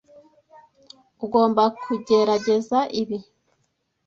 [1.25, 3.17] Ugomba kugerageza ibi.